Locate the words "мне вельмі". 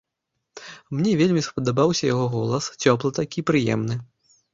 0.99-1.43